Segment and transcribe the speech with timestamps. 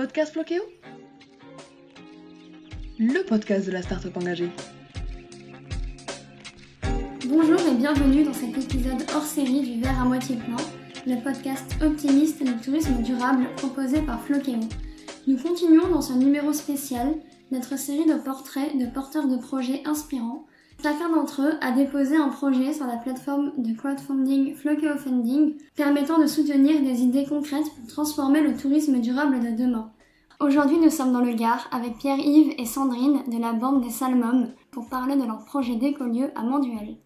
[0.00, 0.62] Podcast Floqueo
[2.98, 4.48] Le podcast de la start-up engagée.
[7.26, 10.56] Bonjour et bienvenue dans cet épisode hors série du verre à moitié plein,
[11.06, 14.60] le podcast optimiste du tourisme durable proposé par Floqueo.
[15.26, 17.16] Nous continuons dans ce numéro spécial
[17.50, 20.46] notre série de portraits de porteurs de projets inspirants.
[20.82, 26.26] Chacun d'entre eux a déposé un projet sur la plateforme de crowdfunding Funding permettant de
[26.26, 29.90] soutenir des idées concrètes pour transformer le tourisme durable de demain.
[30.40, 34.48] Aujourd'hui, nous sommes dans le Gard avec Pierre-Yves et Sandrine de la bande des Salmums
[34.70, 36.96] pour parler de leur projet d'écolieu à Manduel.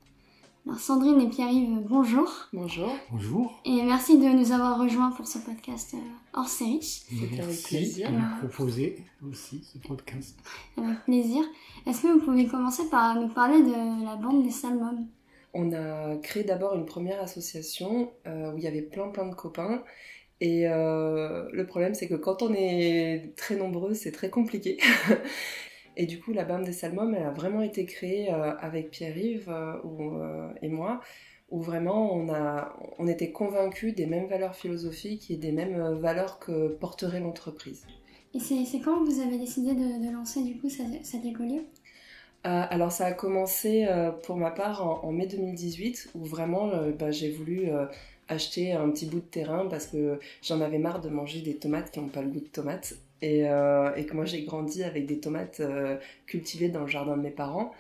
[0.66, 2.48] Alors Sandrine et Pierre-Yves, bonjour.
[2.54, 2.90] Bonjour.
[3.10, 3.60] Bonjour.
[3.66, 5.98] Et merci de nous avoir rejoints pour ce podcast euh,
[6.32, 6.80] hors série.
[6.80, 8.10] C'était avec Merci plaisir.
[8.10, 10.38] de proposer aussi ce podcast.
[10.78, 11.42] Avec plaisir.
[11.86, 15.06] Est-ce que vous pouvez commencer par nous parler de la bande des Salmums
[15.52, 19.34] On a créé d'abord une première association euh, où il y avait plein plein de
[19.34, 19.82] copains.
[20.40, 24.78] Et euh, le problème, c'est que quand on est très nombreux, c'est très compliqué.
[25.96, 29.48] et du coup, la bande des Salmums, elle a vraiment été créée euh, avec Pierre-Yves
[29.48, 31.00] euh, euh, et moi,
[31.50, 36.38] où vraiment on, a, on était convaincus des mêmes valeurs philosophiques et des mêmes valeurs
[36.38, 37.86] que porterait l'entreprise.
[38.34, 41.62] Et c'est quand vous avez décidé de, de lancer du coup cet, cet écolieu
[42.46, 46.68] Euh, alors ça a commencé euh, pour ma part en, en mai 2018 où vraiment
[46.70, 47.70] euh, bah, j'ai voulu
[48.28, 51.90] acheter un petit bout de terrain parce que j'en avais marre de manger des tomates
[51.90, 55.06] qui n'ont pas le goût de tomates et, euh, et que moi j'ai grandi avec
[55.06, 57.72] des tomates euh, cultivées dans le jardin de mes parents.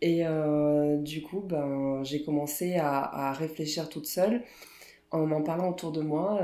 [0.00, 4.42] Et euh, du coup, ben, j'ai commencé à, réfléchir toute seule
[5.12, 6.40] en en parlant autour de moi.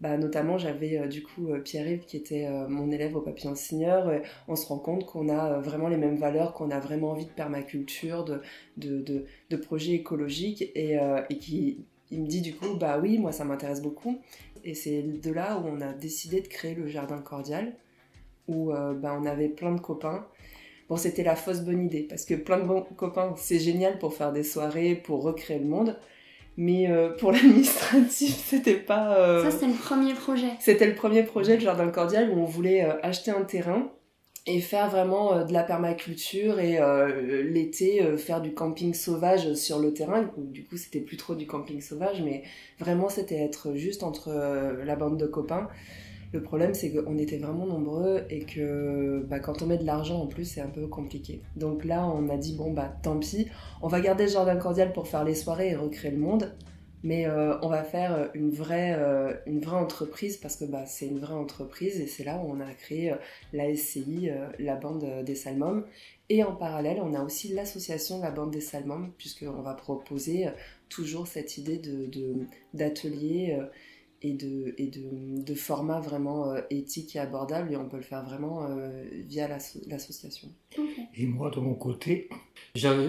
[0.00, 4.12] Bah, notamment, j'avais du coup Pierre-Yves qui était mon élève au papillon seigneur.
[4.12, 7.26] Et on se rend compte qu'on a vraiment les mêmes valeurs, qu'on a vraiment envie
[7.26, 8.42] de permaculture, de,
[8.76, 10.98] de, de, projets écologiques et,
[11.30, 11.78] et qui
[12.10, 14.18] il me dit du coup bah oui moi ça m'intéresse beaucoup
[14.64, 17.72] et c'est de là où on a décidé de créer le jardin cordial
[18.48, 20.26] où euh, bah, on avait plein de copains.
[20.88, 24.14] Bon c'était la fausse bonne idée parce que plein de bons copains c'est génial pour
[24.14, 25.96] faire des soirées pour recréer le monde.
[26.56, 30.50] Mais euh, pour l'administratif c'était pas euh, Ça, c'était le premier projet.
[30.60, 33.90] c'était le premier projet, le Jardin Cordial, où on voulait euh, acheter un terrain
[34.46, 39.54] et faire vraiment euh, de la permaculture et euh, l'été euh, faire du camping sauvage
[39.54, 40.30] sur le terrain.
[40.36, 42.42] Du coup, c'était plus trop du camping sauvage, mais
[42.78, 44.30] vraiment c'était être juste entre
[44.84, 45.68] la bande de copains.
[46.32, 50.20] Le problème, c'est qu'on était vraiment nombreux et que bah, quand on met de l'argent
[50.20, 51.40] en plus, c'est un peu compliqué.
[51.54, 53.46] Donc là, on a dit bon bah tant pis,
[53.82, 56.52] on va garder le Jardin Cordial pour faire les soirées et recréer le monde.
[57.04, 61.06] Mais euh, on va faire une vraie, euh, une vraie entreprise parce que bah, c'est
[61.06, 63.16] une vraie entreprise et c'est là où on a créé euh,
[63.52, 65.84] la SCI, euh, la bande euh, des Salmums.
[66.30, 70.50] Et en parallèle, on a aussi l'association La Bande des Salmums puisqu'on va proposer euh,
[70.88, 73.66] toujours cette idée de, de- d'atelier euh,
[74.24, 78.02] et, de, et de, de format vraiment euh, éthique et abordable et on peut le
[78.02, 80.48] faire vraiment euh, via l'asso- l'association.
[81.16, 82.28] Et moi, de mon côté,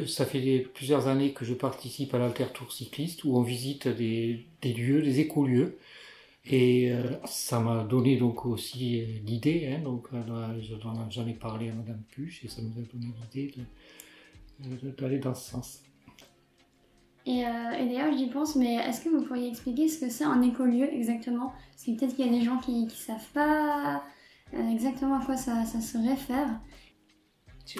[0.07, 4.45] ça fait des- plusieurs années que je participe à l'Alter-Tour cycliste où on visite des,
[4.61, 5.77] des lieux, des écolieux.
[6.47, 10.07] Et euh, ça m'a donné donc aussi l'idée, hein, donc
[10.67, 13.51] j'en ai jamais parlé à Madame Puche et ça nous a donné l'idée
[14.59, 15.81] de- de- d'aller dans ce sens.
[17.25, 20.23] Et, euh, et d'ailleurs, j'y pense, mais est-ce que vous pourriez expliquer ce que c'est
[20.25, 21.53] un écolieu exactement?
[21.71, 24.03] Parce que peut-être qu'il y a des gens qui ne savent pas
[24.53, 26.47] euh, exactement à quoi ça, ça se réfère.
[27.65, 27.79] Tu,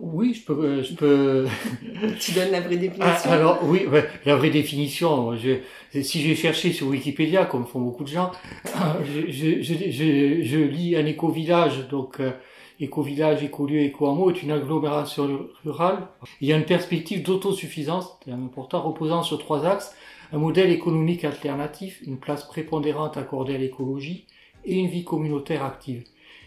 [0.00, 1.46] Oui, je peux, euh, je peux.
[2.20, 5.58] tu donnes la vraie Ah, définition alors oui, ouais, la vraie définition, je,
[6.02, 8.32] si j'ai cherché sur Wikipédia, comme font beaucoup de gens,
[9.04, 12.32] je, je, je, je, je lis un éco-village, donc euh,
[12.80, 16.08] éco-village, écolieu, éco-hameau est une agglomération rurale.
[16.40, 19.94] Il y a une perspective d'autosuffisance, c'est important, reposant sur trois axes,
[20.32, 24.26] un modèle économique alternatif, une place prépondérante accordée à l'écologie
[24.64, 26.04] et une vie communautaire active.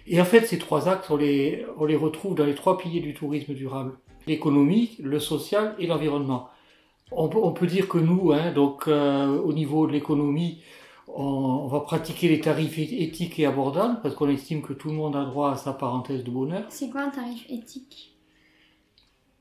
[0.08, 3.02] Et en fait, ces trois axes, on les, on les retrouve dans les trois piliers
[3.02, 3.94] du tourisme durable
[4.28, 6.50] l'économique, le social et l'environnement.
[7.12, 10.62] On, peut- on peut dire que nous, hein, donc euh, au niveau de l'économie,
[11.16, 15.16] on, va pratiquer les tarifs éthiques et abordables parce qu'on estime que tout le monde
[15.16, 16.66] a droit à sa parenthèse de bonheur.
[16.70, 18.16] C'est quoi un tarif éthique?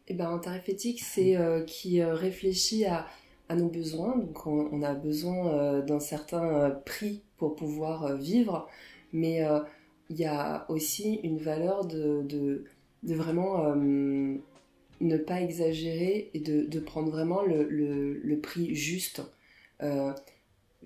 [0.09, 3.07] Eh ben, un tarif éthique, c'est euh, qui euh, réfléchit à,
[3.49, 4.17] à nos besoins.
[4.17, 8.69] Donc, on, on a besoin euh, d'un certain euh, prix pour pouvoir euh, vivre,
[9.13, 9.61] mais euh,
[10.09, 12.65] il y a aussi une valeur de, de,
[13.05, 13.75] de vraiment euh,
[15.01, 19.23] ne pas exagérer et de, de prendre vraiment le, le, le prix juste.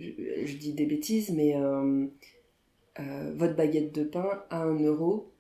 [0.01, 2.07] Euh, je, dis des bêtises, mais euh,
[3.01, 5.31] euh, votre baguette de pain à 1 euro,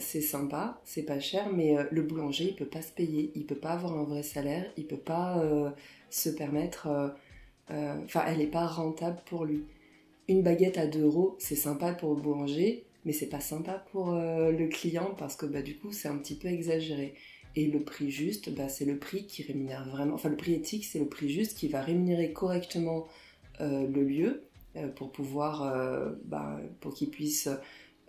[0.00, 3.54] c'est sympa, c'est pas cher, mais le boulanger, il peut pas se payer, il peut
[3.54, 5.40] pas avoir un vrai salaire, il peut pas
[6.10, 6.88] se permettre.
[7.68, 9.62] Enfin, elle est pas rentable pour lui.
[10.26, 14.10] une baguette à 2 euros, c'est sympa pour le boulanger, mais c'est pas sympa pour
[14.12, 17.14] le client parce que bah, du coup c'est un petit peu exagéré.
[17.54, 20.84] Et le prix juste, bah, c'est le prix qui rémunère vraiment, enfin le prix éthique,
[20.84, 23.06] c'est le prix juste qui va rémunérer correctement
[23.60, 24.44] le lieu
[24.76, 27.48] euh, pour pouvoir, bah, pour qu'il puisse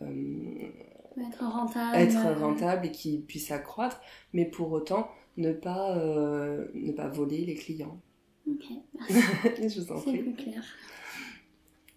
[0.01, 4.01] être rentable, être rentable et qu'il puisse accroître,
[4.33, 7.99] mais pour autant ne pas, ne pas voler les clients.
[8.47, 8.65] Ok,
[9.09, 10.11] Je vous en prie.
[10.11, 10.63] C'est plus clair.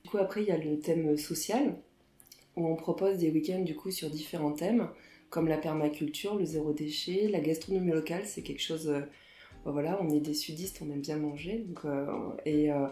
[0.05, 1.77] Du coup, après, il y a le thème social
[2.57, 4.89] où on propose des week-ends du coup sur différents thèmes
[5.33, 8.89] comme la permaculture, le zéro déchet, la gastronomie locale, c'est quelque chose.
[8.89, 9.01] Euh,
[9.65, 12.07] bah voilà, on est des sudistes, on aime bien manger, donc, euh,
[12.45, 12.87] et euh,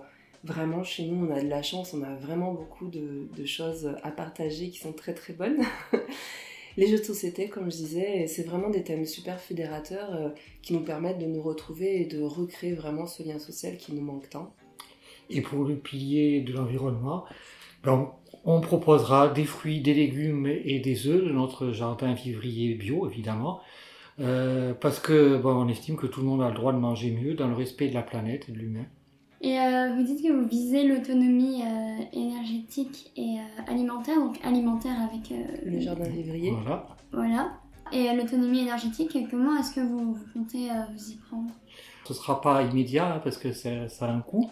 [0.44, 4.10] vraiment chez nous, on a de la chance, on a vraiment beaucoup de, choses à
[4.10, 5.62] partager qui sont très très bonnes.
[6.76, 10.32] Les jeux de société, comme je disais, c'est vraiment des thèmes super fédérateurs
[10.62, 14.02] qui nous permettent de nous retrouver et de recréer vraiment ce lien social qui nous
[14.02, 14.54] manque tant.
[15.30, 17.24] Et pour le pilier de l'environnement,
[17.82, 18.12] ben,
[18.44, 23.60] on proposera des fruits, des légumes et des œufs de notre jardin vivrier bio, évidemment,
[24.18, 27.10] euh, parce que bon, on estime que tout le monde a le droit de manger
[27.10, 28.86] mieux dans le respect de la planète et de l'humain.
[29.42, 35.32] Et euh, vous dites que vous visez l'autonomie euh, énergétique et alimentaire, donc alimentaire avec
[35.64, 36.50] le jardin vivrier.
[36.50, 36.86] Voilà.
[37.12, 37.52] Voilà.
[37.92, 41.50] Et l'autonomie énergétique, comment est-ce que vous, comptez vous y prendre?
[42.04, 43.70] Ce ne sera pas immédiat hein, parce que ça
[44.00, 44.50] a un coût.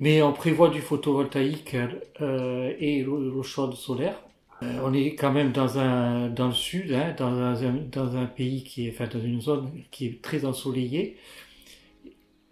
[0.00, 1.76] Mais on prévoit du photovoltaïque
[2.20, 4.20] euh, et l'eau chaude solaire.
[4.62, 8.26] Euh, on est quand même dans un dans le sud, hein, dans, un, dans un
[8.26, 11.16] pays qui est, enfin dans une zone qui est très ensoleillée.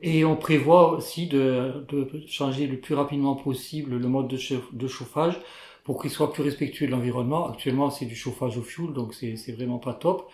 [0.02, 5.40] Et on prévoit aussi de, de changer le plus rapidement possible le mode de, chauffage
[5.84, 7.48] pour qu'il soit plus respectueux de l'environnement.
[7.48, 10.28] Actuellement, c'est du chauffage au fioul, donc c'est vraiment pas top.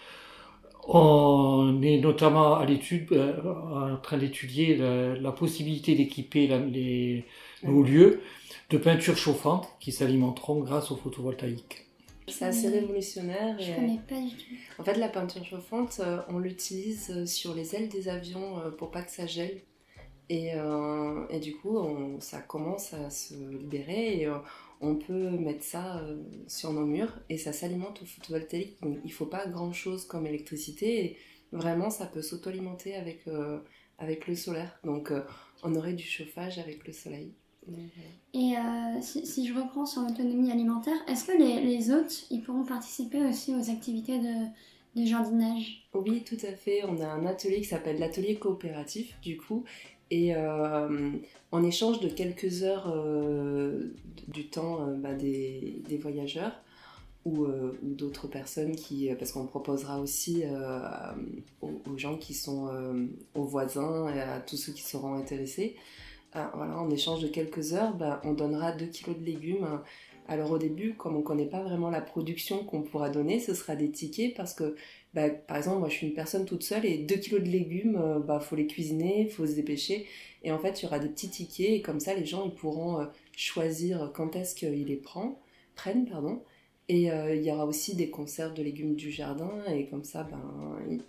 [0.90, 6.48] On est notamment à l'étude, euh, en train d'étudier la, possibilité d'équiper
[7.62, 8.22] nos lieux
[8.70, 11.88] de peintures chauffantes qui s'alimenteront grâce au photovoltaïque.
[12.28, 13.58] C'est assez révolutionnaire.
[13.58, 14.44] Je connais pas du tout.
[14.78, 18.90] En fait, la peinture chauffante, euh, on l'utilise sur les ailes des avions euh, pour
[18.90, 19.60] pas que ça gèle.
[20.30, 20.50] Et,
[21.30, 24.28] et du coup, on, ça commence à se libérer et
[24.80, 28.80] on peut mettre ça euh, sur nos murs et ça s'alimente au photovoltaïque.
[28.82, 31.16] Donc il faut pas grand chose comme électricité et
[31.52, 33.58] vraiment ça peut s'auto-alimenter avec, euh,
[33.98, 34.78] avec le solaire.
[34.84, 35.22] Donc euh,
[35.62, 37.32] on aurait du chauffage avec le soleil.
[38.34, 38.54] Et
[39.00, 43.54] si, je reprends sur l'autonomie alimentaire, est-ce que les, les, hôtes ils pourront participer aussi
[43.54, 45.88] aux activités de, jardinage?
[45.94, 46.82] Oui, tout à fait.
[46.84, 49.64] On a un atelier qui s'appelle l'atelier coopératif, du coup,
[50.10, 51.10] et euh,
[51.52, 53.94] en échange de quelques heures euh,
[54.28, 56.52] du temps euh, bah, des, voyageurs
[57.24, 57.46] ou,
[57.82, 59.10] d'autres personnes qui.
[59.18, 60.44] Parce qu'on proposera aussi
[61.60, 62.70] aux, gens qui sont
[63.34, 65.76] aux voisins et à tous ceux qui seront intéressés.
[66.55, 69.67] Voilà, en échange de quelques heures, bah, on donnera 2 kilos de légumes.
[70.29, 73.55] Alors au début, comme on ne connaît pas vraiment la production qu'on pourra donner, ce
[73.55, 74.76] sera des tickets parce que
[75.14, 77.94] bah, par exemple, moi je suis une personne toute seule et 2 kilos de légumes,
[77.94, 80.06] il euh, bah, faut les cuisiner, il faut se dépêcher.
[80.44, 82.55] Et en fait, il y aura des petits tickets et comme ça, les gens ils
[82.55, 83.06] pourront euh,
[83.37, 85.35] choisir quand est-ce qu'ils les prennent.
[85.75, 86.06] prennent.
[86.06, 86.43] Pardon.
[86.90, 89.50] Et euh, il y aura aussi des conserves de légumes du jardin.
[89.70, 90.40] Et comme ça, ben,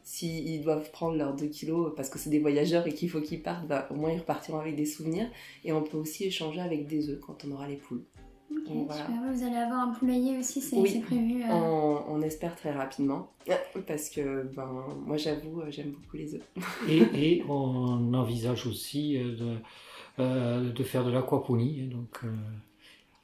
[0.04, 3.42] s'ils doivent prendre leurs 2 kilos parce que c'est des voyageurs et qu'il faut qu'ils
[3.42, 5.30] partent, bah, au moins ils repartiront avec des souvenirs.
[5.64, 8.04] Et on peut aussi échanger avec des œufs quand on aura les poules.
[8.52, 11.44] Vous allez avoir un poulailler aussi, c'est prévu.
[11.44, 11.48] Euh.
[11.50, 13.32] On, espère très rapidement.
[13.88, 16.44] Parce que ben, moi, j'avoue, euh, j'aime beaucoup les œufs.
[16.90, 21.88] et, on envisage aussi de, de faire de l'aquaponie.
[21.88, 22.22] Donc,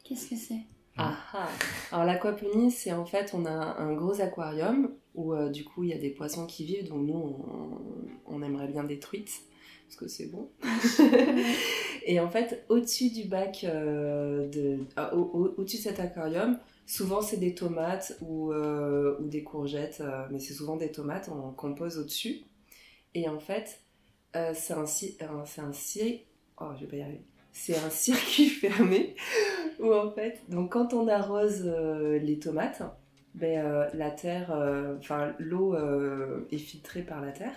[0.05, 0.61] Qu'est-ce que c'est?
[0.97, 1.49] Ah, ah.
[1.91, 5.93] Alors l'aquaponie, c'est en fait, on a un gros aquarium où du coup il y
[5.93, 9.43] a des poissons qui vivent, donc nous on, on aimerait bien des truites
[9.85, 10.49] parce que c'est bon.
[12.05, 14.79] et en fait, au-dessus du bac, euh, de,
[15.13, 20.39] au-dessus de cet aquarium, souvent c'est des tomates ou, euh, ou des courgettes, euh, mais
[20.39, 22.41] c'est souvent des tomates, on compose au-dessus.
[23.13, 23.79] Et en fait,
[24.53, 26.23] c'est un, c'est un circuit.
[26.59, 27.21] Oh, je vais pas y arriver.
[27.53, 29.15] C'est un circuit fermé
[30.49, 31.65] donc quand on arrose
[32.21, 32.81] les tomates,
[33.33, 34.51] ben, la terre,
[34.97, 35.75] enfin l'eau
[36.51, 37.55] est filtrée par la terre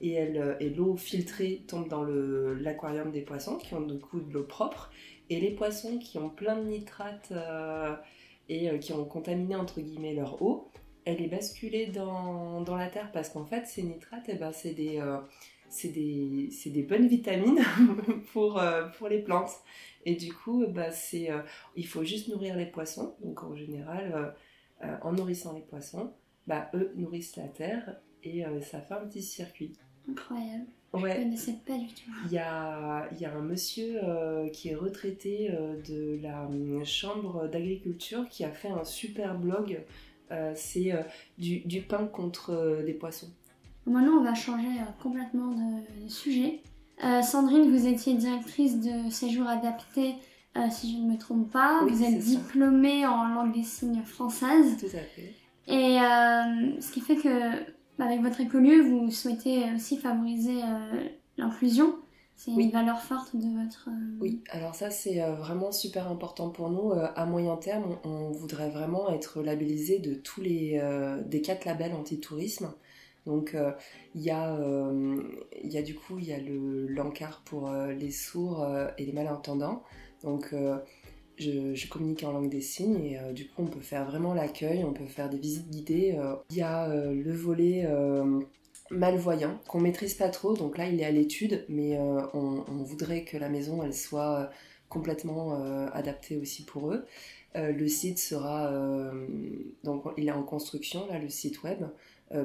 [0.00, 4.44] et, euh, l'eau filtrée tombe dans l'aquarium des poissons qui ont du coup de l'eau
[4.44, 4.90] propre
[5.30, 7.94] et les poissons qui ont plein de nitrates euh,
[8.48, 10.70] et euh, qui ont contaminé entre guillemets leur eau,
[11.04, 14.72] elle est basculée dans, dans la terre parce qu'en fait ces nitrates, eh ben, c'est
[14.72, 15.02] des,
[15.68, 17.62] c'est des, des, bonnes vitamines
[18.32, 18.62] pour,
[18.96, 19.50] pour les plantes.
[20.08, 21.28] Et du coup, bah, c'est,
[21.76, 23.14] il faut juste nourrir les poissons.
[23.22, 24.34] Donc en général,
[25.02, 26.12] en nourrissant les poissons,
[26.46, 29.72] bah, eux nourrissent la terre et ça fait un petit circuit.
[30.10, 30.66] Incroyable.
[30.94, 32.10] Je Ouais, connaissais pas du tout.
[32.24, 36.46] il y a, il y a un monsieur euh, qui est retraité euh, de la
[36.46, 39.84] hum, chambre d'agriculture qui a fait un super blog.
[40.30, 41.02] Euh, c'est euh,
[41.36, 43.30] du, du pain contre euh, des poissons.
[43.84, 46.62] Maintenant, on va changer euh, complètement de, de sujet.
[47.04, 50.14] Euh, Sandrine, vous étiez directrice de séjour adapté,
[50.56, 51.80] euh, si je ne me trompe pas.
[51.84, 52.30] Oui, vous êtes ça.
[52.30, 54.76] diplômée en langue des signes française.
[54.78, 55.34] Tout à fait.
[55.68, 57.52] Et euh, ce qui fait que,
[58.02, 60.60] avec votre écolieu, vous souhaitez aussi favoriser
[61.36, 61.94] l'inclusion.
[62.34, 62.64] C'est Oui.
[62.64, 63.88] une valeur forte de votre.
[64.20, 66.92] Oui, alors ça c'est vraiment super important pour nous.
[66.92, 70.80] À moyen terme, on, voudrait vraiment être labellisé de tous les
[71.26, 72.72] des quatre labels anti-tourisme.
[73.28, 73.72] Donc euh,
[74.14, 75.22] il y a euh,
[75.62, 78.66] il y a du coup il y a le l'encart pour euh, les sourds
[78.96, 79.84] et les malentendants.
[80.24, 80.54] Donc
[81.36, 84.92] je, communique en langue des signes et du coup on peut faire vraiment l'accueil, on
[84.92, 86.18] peut faire des visites guidées.
[86.50, 87.86] Il y a le volet
[88.90, 93.24] malvoyant qu'on maîtrise pas trop, donc là il est à l'étude, mais on, on voudrait
[93.24, 94.50] que la maison elle soit
[94.88, 95.54] complètement
[95.92, 97.04] adaptée aussi pour eux.
[97.54, 98.72] Le site sera
[99.84, 101.84] donc il est en construction là le site web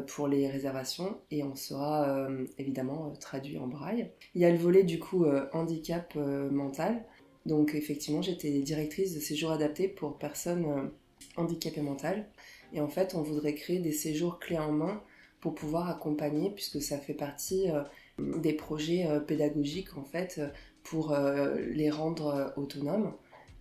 [0.07, 4.09] pour les réservations et on sera euh, évidemment euh, traduit en braille.
[4.35, 7.03] Il y a le volet du coup euh, handicap euh, mental.
[7.45, 10.87] Donc effectivement j'étais directrice de séjour adapté pour personnes euh,
[11.35, 12.25] handicapées mentales
[12.71, 15.01] et en fait on voudrait créer des séjours clés en main
[15.41, 17.83] pour pouvoir accompagner puisque ça fait partie euh,
[18.17, 20.47] des projets euh, pédagogiques en fait euh,
[20.83, 23.13] pour euh, les rendre euh, autonomes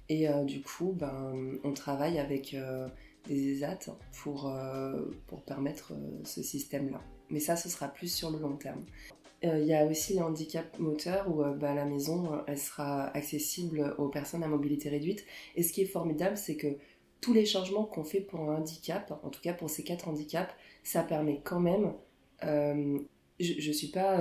[0.09, 2.89] et euh, du coup ben, on travaille avec euh,
[3.29, 5.93] des ESAT pour, euh, pour permettre
[6.25, 8.85] ce système là mais ça ce sera plus sur le long terme.
[9.45, 14.07] Il y a aussi les handicaps moteurs où bah, la maison elle sera accessible aux
[14.07, 15.25] personnes à mobilité réduite.
[15.57, 16.77] Et ce qui est formidable c'est que
[17.21, 20.55] tous les changements qu'on fait pour un handicap, en tout cas pour ces quatre handicaps,
[20.85, 21.95] ça permet quand même.
[22.43, 24.19] je ne suis pas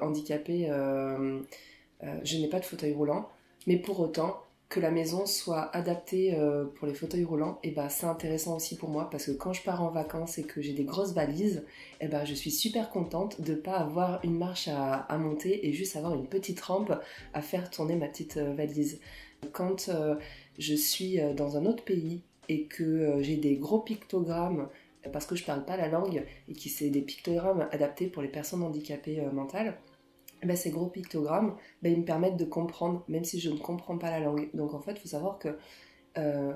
[0.00, 0.68] handicapée,
[2.22, 3.28] je n'ai pas de fauteuil roulant,
[3.66, 7.88] mais pour autant que la maison soit adaptée euh, pour les fauteuils roulants, et bah,
[7.88, 10.72] c'est intéressant aussi pour moi parce que quand je pars en vacances et que j'ai
[10.72, 11.64] des grosses valises,
[12.00, 15.96] et bah, je suis super contente de pas avoir une marche à, monter et juste
[15.96, 16.92] avoir une petite rampe
[17.32, 19.00] à faire tourner ma petite euh, valise.
[19.52, 20.16] Quand euh,
[20.58, 24.68] je suis dans un autre pays et que j'ai des gros pictogrammes
[25.12, 28.28] parce que je parle pas la langue et que c'est des pictogrammes adaptés pour les
[28.28, 29.85] personnes handicapées mentales, eh
[30.44, 33.98] ben, ces gros pictogrammes, ben, ils me permettent de comprendre, même si je ne comprends
[33.98, 34.48] pas la langue.
[34.54, 35.48] Donc en fait, il faut savoir que
[36.18, 36.54] euh,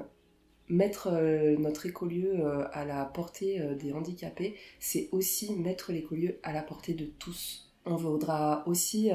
[0.69, 6.53] mettre euh, notre écolieu euh, à la portée des handicapés, c'est aussi mettre l'écolieu à
[6.53, 7.73] la portée de tous.
[7.87, 9.11] On voudra aussi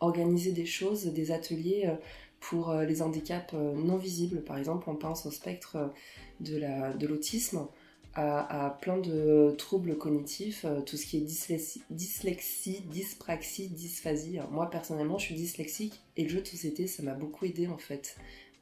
[0.00, 1.90] organiser des choses, des ateliers
[2.38, 4.44] pour les handicaps non visibles.
[4.44, 5.90] Par exemple, on pense au spectre
[6.40, 7.66] de la- de l'autisme,
[8.14, 14.38] à, plein de troubles cognitifs, euh, tout ce qui est dyslexie, dyspraxie, dysphasie.
[14.50, 17.78] Moi, personnellement, je suis dyslexique et le jeu de société, ça m'a beaucoup aidé en
[17.78, 18.16] fait.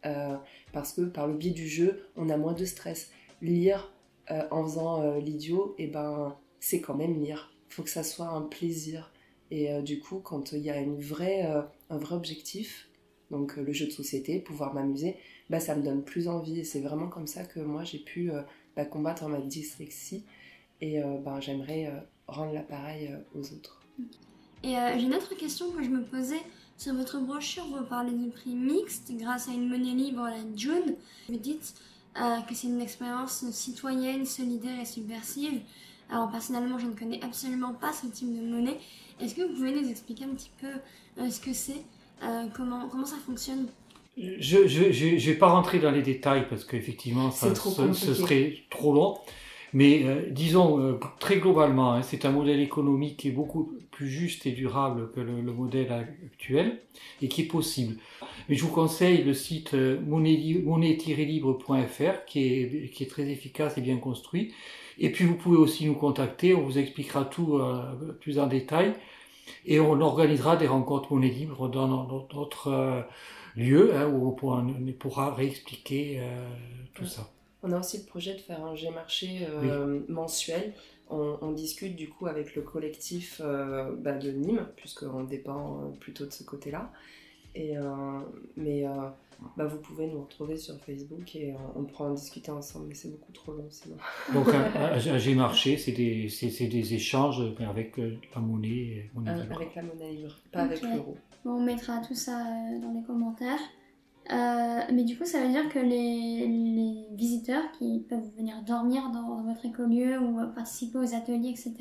[0.07, 0.37] Euh,
[0.73, 3.11] parce que par le biais du jeu, on a moins de stress.
[3.43, 3.93] Lire
[4.31, 7.53] euh, en faisant euh, l'idiot, et ben, c'est quand même lire.
[7.69, 9.13] faut que ça soit un plaisir.
[9.51, 12.91] Et du coup, quand il y a une un vrai objectif,
[13.31, 15.17] donc le jeu de société, pouvoir m'amuser,
[15.49, 16.61] bah, ça me donne plus envie.
[16.61, 18.31] Et c'est vraiment comme ça que moi, j'ai pu
[18.85, 20.25] combattre ma dyslexie.
[20.81, 23.83] Et bah, j'aimerais euh, rendre l'appareil euh, aux autres.
[24.63, 26.41] Et j'ai une autre question que je me posais.
[26.77, 30.95] Sur votre brochure, vous parlez de prix mixte grâce à une monnaie libre, la June.
[31.29, 31.75] Vous dites
[32.15, 35.61] que c'est une expérience citoyenne, solidaire et subversive.
[36.11, 38.79] Alors personnellement, je ne connais absolument pas ce type de monnaie.
[39.21, 41.83] Est-ce que vous pouvez nous expliquer un petit peu ce que c'est,
[42.55, 43.67] comment, comment ça fonctionne?
[44.21, 47.55] Je je, je, je vais pas rentrer dans les détails parce qu'effectivement, ce,
[47.95, 49.19] ce serait trop long.
[49.75, 54.09] Mais euh, disons euh, très globalement, hein, c'est un modèle économique qui est beaucoup plus
[54.09, 56.81] juste et durable que le, le modèle actuel
[57.21, 57.97] et qui est possible.
[58.49, 63.77] Mais je vous conseille le site euh, monnaie- monnaie-libre.fr qui est, qui est très efficace
[63.77, 64.53] et bien construit.
[64.99, 67.83] Et puis vous pouvez aussi nous contacter, on vous expliquera tout euh,
[68.21, 68.95] plus en détail
[69.67, 72.27] et on organisera des rencontres monnaie libre dans dans
[73.59, 76.49] lieux hein, où on pourra, on pourra réexpliquer euh,
[76.95, 77.09] tout Ouais.
[77.09, 77.29] ça.
[77.63, 80.73] On a aussi le projet de faire un G-marché euh, mensuel.
[81.11, 86.25] On, on discute du coup avec le collectif euh, bah, de Nîmes, puisqu'on dépend plutôt
[86.27, 86.93] de ce côté-là.
[87.59, 87.83] Et, euh,
[88.57, 89.09] mais euh,
[89.57, 92.95] bah, vous pouvez nous retrouver sur Facebook et euh, on pourra en discuter ensemble, mais
[92.95, 93.97] c'est beaucoup trop long sinon.
[94.33, 99.57] Donc un G-marché, c'est des, échanges avec la monnaie, monnaie Euh, libre.
[99.57, 101.17] avec la monnaie libre, pas avec l'euro.
[101.45, 102.45] Bon, On mettra tout ça
[102.81, 103.59] dans les commentaires.
[104.31, 109.11] Euh, mais du coup, ça veut dire que les, les visiteurs qui peuvent venir dormir
[109.11, 111.75] dans, dans votre écolieu ou participer aux ateliers, etc.,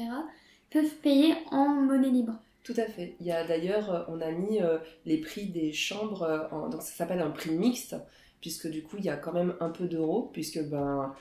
[0.72, 2.34] peuvent payer en monnaie libre.
[2.67, 3.15] Tout à fait.
[3.21, 6.67] Il y a d'ailleurs, euh, on a mis euh, les prix des chambres, euh, en-
[6.67, 7.95] donc ça s'appelle un prix mixte,
[8.41, 11.15] puisque du coup il y a quand même un peu d'euros, puisque ben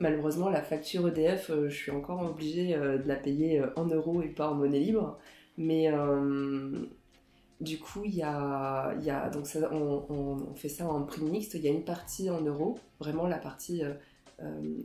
[0.00, 4.50] malheureusement la facture EDF, je suis encore obligée de la payer en euros et pas
[4.50, 5.18] en monnaie libre.
[5.56, 5.90] Mais
[7.60, 11.54] du coup il y a, donc on, fait ça en prix mixte.
[11.54, 13.82] Il y a une partie en euros, vraiment la partie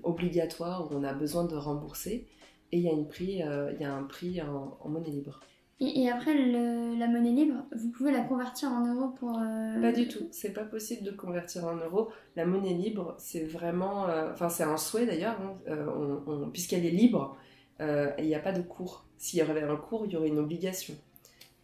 [0.04, 2.28] obligatoire où on a besoin de rembourser,
[2.72, 5.40] et il y a un prix en monnaie libre.
[5.86, 9.38] Et, après, la monnaie libre, vous pouvez la convertir en euros pour.
[9.40, 12.10] euh, Pas du tout, c'est pas possible de convertir en euros.
[12.36, 14.08] La monnaie libre, c'est vraiment.
[14.08, 17.36] euh, Enfin, c'est un souhait d'ailleurs, hein, euh, puisqu'elle est libre,
[17.80, 19.06] il n'y a pas de cours.
[19.18, 20.94] S'il y avait un cours, il y aurait une obligation.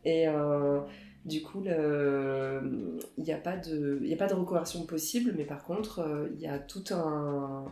[0.05, 0.25] Et
[1.25, 6.27] du coup, il n'y a, pas de- a pas de reconversion possible, mais par contre,
[6.33, 7.65] il y a tout un,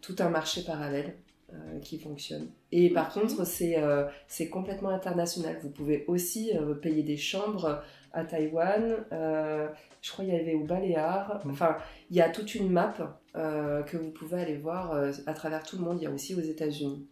[0.00, 1.14] tout un marché parallèle
[1.54, 2.50] euh, qui fonctionne.
[2.72, 5.58] Et par contre, c'est euh, c'est complètement international.
[5.62, 10.64] Vous pouvez aussi euh, payer des chambres à Taïwan, je crois qu'il y avait aux
[10.64, 11.40] Baléares.
[11.46, 11.50] Mm.
[11.50, 11.78] Enfin,
[12.10, 12.94] il y a toute une map
[13.34, 14.92] que vous pouvez aller voir
[15.26, 15.98] à travers tout le monde.
[16.00, 17.06] Il y a aussi aux États-Unis.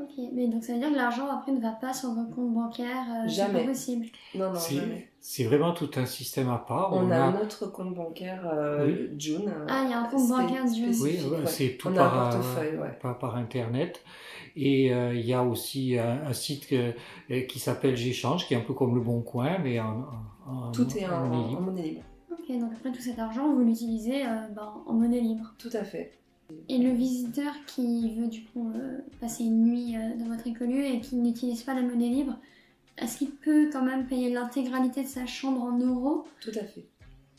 [0.00, 2.54] Ok, mais donc ça veut dire que l'argent après ne va pas sur vos comptes
[2.54, 3.62] bancaires euh, c'est Jamais.
[3.62, 4.06] pas possible.
[4.36, 5.08] Non, non, C'est- jamais.
[5.20, 6.92] C'est vraiment tout un système à part.
[6.94, 9.10] On, a, a- notre compte bancaire euh, Oui.
[9.18, 9.52] June.
[9.68, 10.86] Ah, il y a un compte bancaire June.
[10.90, 11.46] Oui, spécifique, ouais, ouais.
[11.46, 12.98] c'est tout On a un par, portefeuille, euh, ouais.
[13.02, 14.02] par, par Internet.
[14.54, 16.92] Et euh, il y a aussi un, un site que-
[17.32, 20.04] euh, qui s'appelle J'échange, qui est un peu comme le Bon Coin, mais en,
[20.46, 21.60] en- en- Tout est en, monnaie en libre.
[21.60, 22.02] monnaie libre.
[22.30, 25.52] Ok, donc après tout cet argent, vous l'utilisez euh, ben, en monnaie libre.
[25.58, 26.12] Tout à fait.
[26.68, 30.84] Et le visiteur qui veut du coup euh, passer une nuit euh, dans votre écolieu
[30.84, 32.36] et qui n'utilise pas la monnaie libre,
[32.96, 36.24] est-ce qu'il peut quand même payer l'intégralité de sa chambre en euros?
[36.40, 36.86] Tout à fait.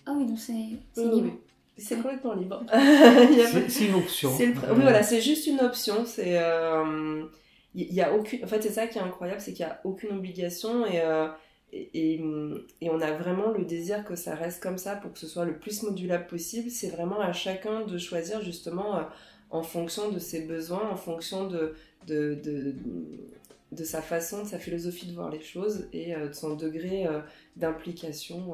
[0.06, 1.22] Ah oui, donc c'est Oui, libre.
[1.24, 1.32] oui.
[1.78, 2.63] C'est complètement libre.
[3.70, 4.32] C'est une option.
[4.38, 6.04] Le Euh, Oui, voilà, c'est juste une option.
[6.06, 7.24] C'est, euh,
[7.74, 8.44] il y a aucune.
[8.44, 11.28] En fait, c'est ça qui est incroyable, c'est qu'il n'y a aucune obligation et, euh,
[11.72, 12.20] et,
[12.82, 15.58] on a vraiment le désir que ça reste comme ça pour que ce soit le
[15.58, 16.70] plus modulable possible.
[16.70, 19.04] C'est vraiment à chacun de choisir justement euh,
[19.50, 21.74] en fonction de ses besoins, en fonction de,
[22.08, 22.39] de,
[23.72, 27.06] de, sa façon, de sa philosophie de voir les choses et euh, de son degré
[27.06, 27.20] euh,
[27.56, 28.54] d'implication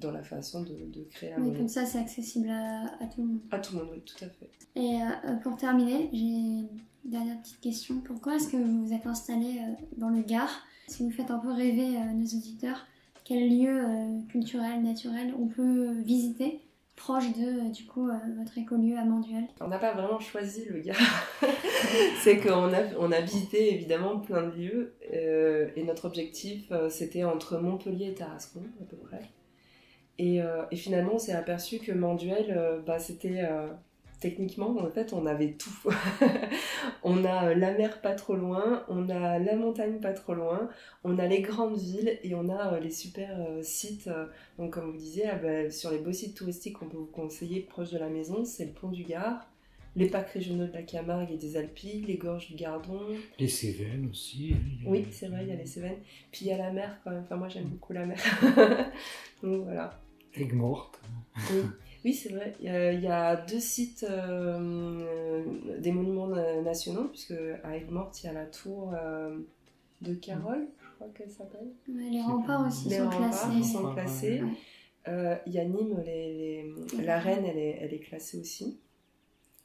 [0.00, 1.56] dans la façon de, de créer un monde.
[1.56, 3.40] comme ça c'est accessible à, à tout le monde.
[3.50, 4.50] À tout le monde, oui, tout à fait.
[4.76, 6.68] Et euh, pour terminer, j'ai une
[7.04, 8.00] dernière petite question.
[8.00, 10.50] Pourquoi est-ce que vous vous êtes installé euh, dans le Gard?
[10.88, 12.86] Si vous faites un peu rêver euh, nos auditeurs,
[13.24, 16.60] quel lieu euh, culturel, naturel on peut visiter
[16.96, 19.44] proche de euh, du coup euh, votre écolieu à Manduel?
[19.60, 20.94] On n'a pas vraiment choisi le gars.
[22.20, 26.88] c'est qu'on a, on a visité évidemment plein de lieux euh, et notre objectif euh,
[26.90, 29.22] c'était entre Montpellier et Tarascon à peu près.
[30.18, 33.66] Et, euh, et finalement on s'est aperçu que Manduel, euh, bah, c'était euh,
[34.20, 35.90] techniquement en fait on avait tout.
[37.02, 40.68] on a la mer pas trop loin, on a la montagne pas trop loin,
[41.02, 44.08] on a les grandes villes et on a les super sites.
[44.58, 47.60] donc comme vous disiez, ah bah, sur les beaux sites touristiques qu'on peut vous conseiller
[47.60, 49.48] proche de la maison, c'est le pont du Gard,
[49.96, 53.00] les parcs régionaux de la Camargue et des Alpilles, les gorges du Gardon.
[53.38, 54.54] Les Cévennes aussi.
[54.54, 56.00] hein, Oui, c'est vrai, il y a les Cévennes.
[56.32, 57.22] Puis il y a la mer quand même.
[57.22, 58.18] Enfin, moi j'aime beaucoup la mer.
[59.42, 60.00] Donc voilà.
[60.36, 61.00] Aigues-Mortes.
[61.50, 61.60] Oui,
[62.04, 62.54] oui c'est vrai.
[62.60, 65.44] Il y, a, il y a deux sites euh,
[65.78, 69.38] des monuments na- nationaux, puisque à Aigues-Mortes, il y a la tour euh,
[70.02, 71.68] de Carole, je crois qu'elle s'appelle.
[71.88, 73.18] Ouais, Les remparts aussi Les sont remparts,
[73.50, 73.62] classés.
[73.72, 74.42] sont classés.
[74.42, 74.48] ouais.
[75.08, 76.32] Euh, Il y a Nîmes, les,
[76.96, 78.78] les- la reine, elle est, elle est classée aussi.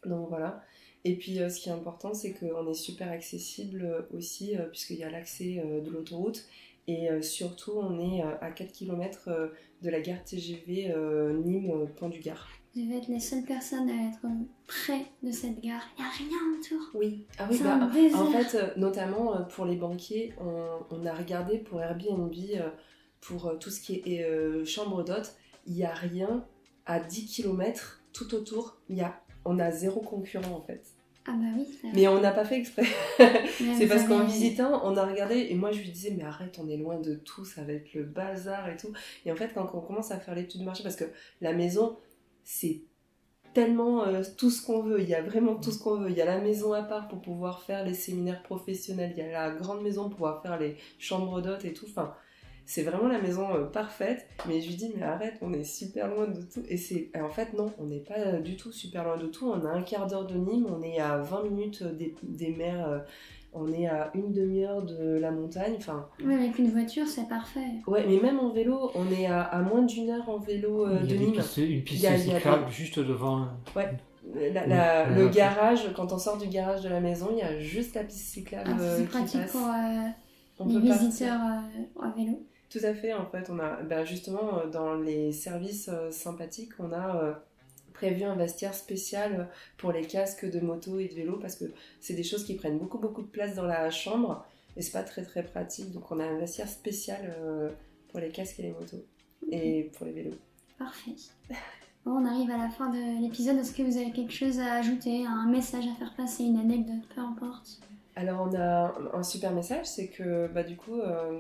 [0.06, 0.64] Donc voilà.
[1.06, 4.64] Et puis euh, ce qui est important, c'est qu'on est super accessible euh, aussi, euh,
[4.66, 6.46] puisqu'il y a l'accès euh, de l'autoroute.
[6.90, 9.30] Et euh, surtout, on est euh, à 4 km
[9.84, 12.48] de la gare TGV euh, Nîmes-Pont du Gard.
[12.76, 14.26] Vous devez être les seules personnes à être
[14.66, 15.84] près de cette gare.
[15.98, 16.82] Il n'y a rien autour.
[16.96, 21.06] Oui, ah oui, bah, un en fait, euh, notamment euh, pour les banquiers, on, on
[21.06, 22.70] a regardé pour Airbnb, euh,
[23.22, 25.36] pour euh, tout ce qui est euh, chambre d'hôte,
[25.68, 26.44] il n'y a rien
[26.88, 28.78] à 10 km tout autour.
[28.90, 30.84] Il y a, on a zéro concurrent en fait.
[31.30, 31.92] Ah bah oui.
[31.94, 32.84] Mais on n'a pas fait exprès.
[33.78, 36.68] C'est parce qu'en visitant, on a regardé et moi je lui disais mais arrête, on
[36.70, 38.92] est loin de tout, ça va être le bazar et tout.
[39.26, 41.06] Et en fait quand on commence à faire l'étude de marché, parce que
[41.42, 41.98] la maison
[42.44, 42.82] c'est
[43.54, 46.10] tellement euh, tout ce qu'on veut, il y a vraiment tout ce qu'on veut.
[46.10, 49.22] Il y a la maison à part pour pouvoir faire les séminaires professionnels, il y
[49.22, 51.86] a la grande maison pour pouvoir faire les chambres d'hôtes et tout.
[51.90, 52.14] Enfin,
[52.72, 54.28] c'est vraiment la maison euh, parfaite.
[54.48, 56.62] Mais je lui dis mais arrête, on est super loin de tout.
[56.70, 59.50] Et c'est en fait non, on n'est pas euh, du tout super loin de tout.
[59.50, 62.88] On a un quart d'heure de Nîmes, on est à 20 minutes des, des mers.
[62.88, 63.00] euh,
[63.52, 67.66] on est à une demi-heure de la montagne, enfin, Oui, avec une voiture, c'est parfait.
[67.88, 71.00] ouais, mais même en vélo, on est à, à moins d'une heure en vélo euh,
[71.02, 71.34] il de Nîmes.
[71.34, 73.48] une piste Il y a- il y a cyclable juste devant.
[74.54, 75.32] La- la- Oui, le ouais.
[75.32, 78.28] garage, quand on sort du garage de la maison, il y a juste la piste
[78.34, 79.52] cyclable Ah, euh, c'est pratique passe.
[79.52, 80.08] pour, euh,
[80.60, 82.46] On les peut visiteurs euh, à vélo.
[82.70, 86.74] Tout à fait, en fait, on a bah, justement euh, dans les services euh, sympathiques,
[86.78, 87.34] on a euh,
[87.94, 91.66] prévu un vestiaire spécial pour les casques de moto et de vélo parce que
[92.00, 94.46] c'est des choses qui prennent beaucoup beaucoup de place dans la chambre
[94.78, 95.92] et c'est pas très très pratique.
[95.92, 97.36] Donc on a un vestiaire spécial
[98.10, 99.04] pour les casques et les motos
[99.52, 100.38] et pour les vélos.
[100.78, 101.16] Parfait.
[102.06, 103.58] Bon, on arrive à la fin de l'épisode.
[103.58, 107.06] Est-ce que vous avez quelque chose à ajouter, un message à faire passer, une anecdote,
[107.14, 107.82] peu importe?
[108.16, 111.40] Alors on a un super message, c'est que bah, du coup euh,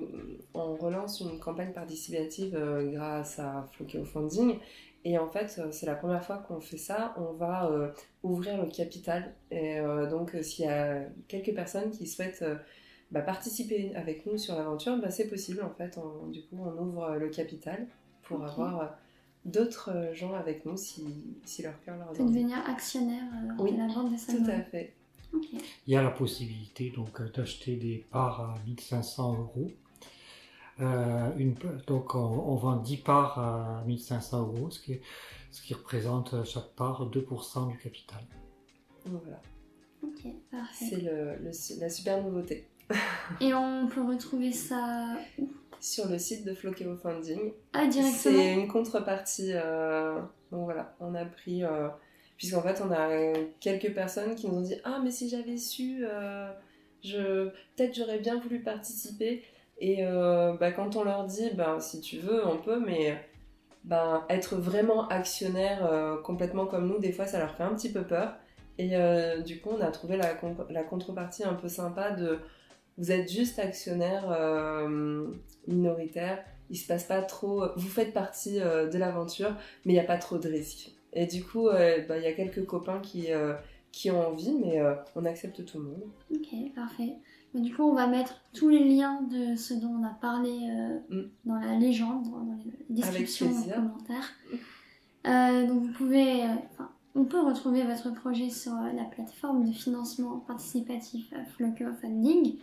[0.54, 4.58] on relance une campagne participative euh, grâce à Floqueo Funding
[5.04, 7.90] et en fait euh, c'est la première fois qu'on fait ça, on va euh,
[8.24, 9.80] ouvrir le capital et
[10.10, 12.46] donc s'il y a quelques personnes qui souhaitent
[13.12, 16.82] bah, participer avec nous sur l'aventure, bah, c'est possible en fait, On- du coup on
[16.82, 17.88] ouvre le capital
[18.24, 18.98] pour avoir
[19.46, 22.34] d'autres gens avec nous si, si leur cœur leur Peut dit.
[22.34, 24.46] devenir actionnaire euh, Oui, de la vente des Tout salons.
[24.48, 24.94] à fait.
[25.88, 29.72] Il y a la possibilité donc euh, d'acheter des parts à 1500 euros.
[30.82, 31.56] Euh, une,
[31.88, 35.00] donc on, on vend 10 parts à 1500 euros, ce qui,
[35.52, 38.20] ce qui représente euh, chaque part 2% du capital.
[39.06, 39.42] Donc voilà,
[40.04, 40.86] Ok, parfait.
[40.90, 42.70] c'est le- le- la super nouveauté.
[43.42, 45.18] Et on peut retrouver ça
[45.82, 47.52] sur le site de Floqueo Funding.
[47.74, 49.52] ah, C'est directement une contrepartie.
[49.54, 50.20] euh,
[50.52, 51.64] donc voilà, on a pris.
[51.64, 51.90] euh,
[52.40, 56.06] Puisqu'en fait, on a quelques personnes qui nous ont dit Ah, mais si j'avais su,
[56.06, 56.50] euh,
[57.04, 59.44] peut-être j'aurais bien voulu participer.
[59.78, 63.22] Et euh, bah, quand on leur dit bah, Si tu veux, on peut, mais
[63.84, 67.92] bah, être vraiment actionnaire euh, complètement comme nous, des fois, ça leur fait un petit
[67.92, 68.34] peu peur.
[68.78, 68.92] Et
[69.46, 72.40] du coup, on a trouvé la, con- la contrepartie un peu sympa de
[72.98, 74.30] vous êtes juste actionnaire
[75.68, 80.06] minoritaire, il se passe pas trop, vous faites partie de l'aventure, mais il n'y a
[80.06, 80.92] pas trop de risques.
[81.14, 83.54] Et du coup, euh, bah, il y a quelques copains qui, euh,
[83.92, 86.04] qui ont envie, mais euh, on accepte tout le monde.
[86.34, 87.16] Ok, parfait.
[87.56, 90.52] Du coup, on va mettre tous les liens de ce dont on a parlé
[91.10, 91.22] Mm.
[91.46, 93.76] dans la légende, dans dans les descriptions, en plaisir.
[93.76, 94.30] commentaire.
[95.28, 100.38] Euh, donc, vous pouvez, enfin, on peut retrouver votre projet sur la plateforme de financement
[100.48, 102.58] participatif Flocker Funding.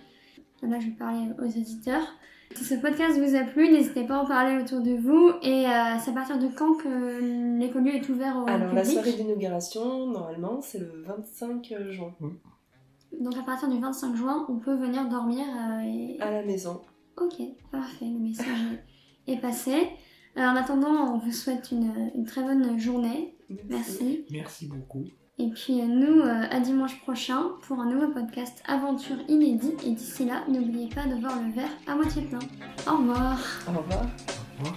[0.63, 2.07] Là, je vais parler aux auditeurs.
[2.55, 5.33] Si ce podcast vous a plu, n'hésitez pas à en parler autour de vous.
[5.43, 9.13] Et euh, c'est à partir de quand que l'écolieu est ouvert au Alors, la soirée
[9.13, 12.15] d'inauguration, normalement, c'est le 25 juin,
[13.21, 16.21] Donc, à partir du 25 juin, on peut venir dormir euh, et...
[16.21, 16.81] à la maison.
[17.21, 18.79] Ok, parfait, le message
[19.27, 19.89] est passé.
[20.37, 23.37] Euh, en attendant, on vous souhaite une, une très bonne journée.
[23.69, 24.25] Merci.
[24.31, 25.05] Merci beaucoup.
[25.39, 29.75] Et puis euh, nous, euh, à dimanche prochain pour un nouveau podcast Aventure inédit.
[29.85, 32.39] Et d'ici là, n'oubliez pas de voir le verre à moitié plein.
[32.91, 33.39] Au revoir.
[33.69, 34.03] Au revoir.
[34.03, 34.77] Au revoir.